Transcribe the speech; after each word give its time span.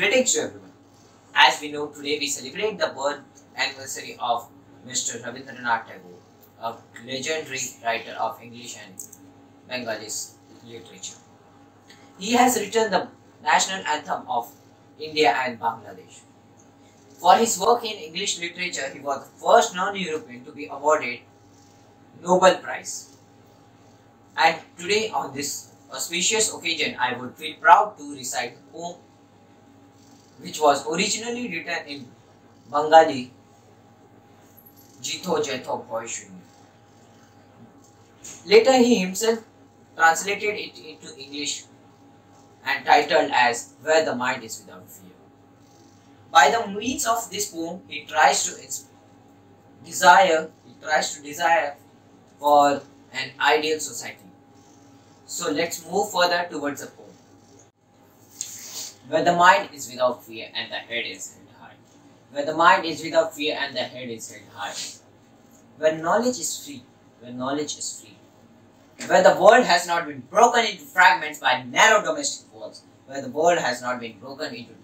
Greetings 0.00 0.32
to 0.32 0.40
everyone. 0.44 0.72
As 1.34 1.60
we 1.60 1.70
know, 1.70 1.88
today 1.88 2.18
we 2.18 2.26
celebrate 2.26 2.78
the 2.78 2.86
birth 2.96 3.20
anniversary 3.54 4.16
of 4.18 4.48
Mr. 4.88 5.22
Rabindranath 5.22 5.88
Tagore, 5.88 6.22
a 6.58 6.74
legendary 7.06 7.60
writer 7.84 8.12
of 8.12 8.40
English 8.42 8.78
and 8.82 8.94
Bengali 9.68 10.08
literature. 10.64 11.18
He 12.18 12.32
has 12.32 12.56
written 12.56 12.90
the 12.90 13.08
national 13.42 13.84
anthem 13.86 14.22
of 14.26 14.50
India 14.98 15.34
and 15.34 15.60
Bangladesh. 15.60 16.20
For 17.18 17.36
his 17.36 17.60
work 17.60 17.84
in 17.84 17.98
English 17.98 18.40
literature, 18.40 18.88
he 18.88 19.00
was 19.00 19.28
the 19.28 19.38
first 19.44 19.74
non-European 19.74 20.46
to 20.46 20.52
be 20.52 20.66
awarded 20.68 21.18
Nobel 22.22 22.56
Prize. 22.56 23.18
And 24.34 24.56
today, 24.78 25.10
on 25.10 25.34
this 25.34 25.74
auspicious 25.92 26.54
occasion, 26.54 26.96
I 26.98 27.18
would 27.18 27.34
feel 27.34 27.56
proud 27.60 27.98
to 27.98 28.14
recite 28.16 28.56
the 28.56 28.62
poem 28.72 28.96
which 30.40 30.60
was 30.60 30.86
originally 30.86 31.48
written 31.48 31.86
in 31.86 32.06
Bengali 32.70 33.32
Jito 35.02 35.42
Jeto 35.42 35.88
Boy 35.88 36.06
Later, 38.46 38.76
he 38.76 38.96
himself 38.96 39.40
translated 39.96 40.54
it 40.54 40.78
into 40.78 41.18
English 41.18 41.64
and 42.64 42.84
titled 42.84 43.30
as 43.32 43.72
Where 43.82 44.04
the 44.04 44.14
Mind 44.14 44.44
is 44.44 44.60
Without 44.60 44.88
Fear. 44.88 45.12
By 46.30 46.50
the 46.50 46.66
means 46.68 47.06
of 47.06 47.30
this 47.30 47.50
poem, 47.50 47.82
he 47.88 48.04
tries 48.04 48.44
to 48.44 48.52
desire, 49.84 50.50
he 50.66 50.74
tries 50.82 51.14
to 51.16 51.22
desire 51.22 51.76
for 52.38 52.82
an 53.12 53.30
ideal 53.40 53.80
society. 53.80 54.30
So 55.26 55.50
let's 55.50 55.84
move 55.90 56.12
further 56.12 56.46
towards 56.50 56.82
the 56.82 56.88
poem. 56.88 57.09
Where 59.10 59.24
the 59.24 59.32
mind 59.32 59.70
is 59.74 59.90
without 59.90 60.22
fear 60.22 60.46
and 60.54 60.70
the 60.70 60.76
head 60.76 61.04
is 61.04 61.34
held 61.34 61.48
high. 61.60 61.74
Where 62.30 62.46
the 62.46 62.54
mind 62.54 62.84
is 62.84 63.02
without 63.02 63.34
fear 63.34 63.58
and 63.60 63.74
the 63.74 63.82
head 63.82 64.08
is 64.08 64.30
held 64.30 64.44
high. 64.54 64.74
Where 65.78 65.98
knowledge 65.98 66.38
is 66.38 66.64
free, 66.64 66.84
where 67.18 67.32
knowledge 67.32 67.76
is 67.76 67.88
free. 68.00 68.16
Where 69.08 69.24
the 69.24 69.34
world 69.42 69.64
has 69.64 69.88
not 69.88 70.06
been 70.06 70.20
broken 70.30 70.64
into 70.64 70.84
fragments 70.84 71.40
by 71.40 71.64
narrow 71.64 72.04
domestic 72.04 72.54
walls. 72.54 72.82
Where 73.06 73.20
the 73.20 73.30
world 73.30 73.58
has 73.58 73.82
not 73.82 73.98
been 73.98 74.16
broken 74.20 74.54
into 74.54 74.74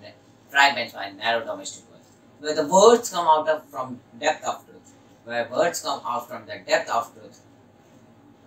fragments 0.48 0.94
by 0.94 1.12
narrow 1.12 1.44
domestic 1.44 1.88
walls. 1.88 2.10
Where 2.40 2.56
the 2.56 2.66
words 2.66 3.10
come 3.10 3.28
out 3.28 3.48
of 3.48 3.64
from 3.66 4.00
depth 4.18 4.44
of 4.44 4.64
truth. 4.64 4.92
Where 5.24 5.48
words 5.48 5.82
come 5.82 6.00
out 6.04 6.26
from 6.26 6.46
the 6.46 6.58
depth 6.66 6.90
of 6.90 7.14
truth. 7.14 7.42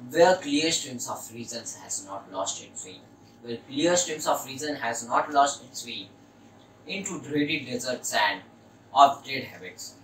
Where 0.09 0.35
clear 0.35 0.73
streams 0.73 1.09
of 1.09 1.33
reasons 1.33 1.77
has 1.77 2.05
not 2.05 2.29
lost 2.33 2.61
its 2.65 2.83
way 2.83 2.99
where 3.41 3.57
clear 3.67 3.95
streams 3.95 4.27
of 4.27 4.45
reason 4.45 4.75
has 4.75 5.07
not 5.07 5.31
lost 5.31 5.63
its 5.63 5.85
way 5.85 6.09
into 6.87 7.21
dreary 7.21 7.59
desert 7.61 8.05
sand 8.05 8.41
of 8.93 9.23
dead 9.25 9.43
habits. 9.43 9.95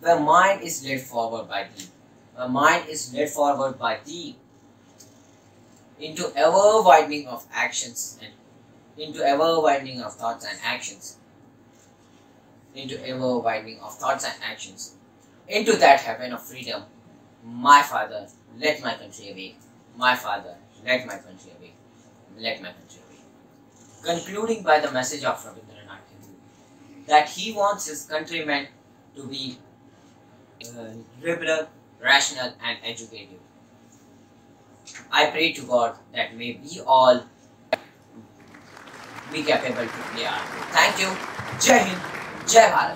Where 0.00 0.18
mind 0.18 0.62
is 0.62 0.84
led 0.84 1.00
forward 1.00 1.48
by 1.48 1.64
thee, 1.64 1.86
where 2.34 2.48
mind 2.48 2.88
is 2.88 3.14
led 3.14 3.30
forward 3.30 3.78
by 3.78 3.98
thee 4.04 4.36
into 5.98 6.30
ever 6.36 6.82
widening 6.82 7.26
of 7.26 7.46
actions 7.52 8.18
and 8.22 8.32
into 8.98 9.24
ever 9.24 9.60
widening 9.60 10.00
of 10.00 10.14
thoughts 10.14 10.46
and 10.46 10.58
actions, 10.62 11.16
into 12.74 13.06
ever 13.06 13.38
widening 13.38 13.78
of 13.80 13.94
thoughts 13.94 14.24
and 14.24 14.34
actions, 14.42 14.94
into 15.48 15.76
that 15.76 16.00
heaven 16.00 16.32
of 16.32 16.42
freedom. 16.42 16.82
My 17.44 17.82
Father, 17.82 18.26
let 18.58 18.82
my 18.82 18.94
country 18.94 19.30
awake. 19.30 19.58
My 19.96 20.16
Father, 20.16 20.56
let 20.84 21.06
my 21.06 21.18
country 21.18 21.52
awake 21.58 21.76
let 22.38 22.62
my 22.62 22.68
be. 22.70 22.96
Concluding 24.04 24.62
by 24.62 24.78
the 24.78 24.90
message 24.92 25.24
of 25.24 25.36
Rabindranath 25.44 26.04
Tagore 26.10 27.06
that 27.08 27.28
he 27.28 27.52
wants 27.52 27.86
his 27.88 28.04
countrymen 28.04 28.68
to 29.16 29.26
be 29.26 29.58
uh, 30.64 30.90
liberal, 31.20 31.68
rational, 32.00 32.52
and 32.62 32.78
educated. 32.84 33.40
I 35.10 35.30
pray 35.30 35.52
to 35.52 35.62
God 35.62 35.96
that 36.14 36.36
may 36.36 36.60
we 36.62 36.80
all 36.86 37.24
be 39.32 39.42
capable 39.42 39.82
to 39.82 40.02
play 40.14 40.26
our. 40.26 40.38
Thank 40.70 41.00
you. 41.00 41.10
Jai 41.60 41.78
Hind. 41.78 42.00
Jai 42.48 42.70
Bharat. 42.70 42.94